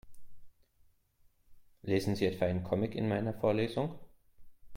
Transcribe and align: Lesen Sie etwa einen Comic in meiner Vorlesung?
Lesen 1.83 2.15
Sie 2.15 2.25
etwa 2.25 2.45
einen 2.45 2.63
Comic 2.63 2.95
in 2.95 3.07
meiner 3.07 3.35
Vorlesung? 3.35 3.99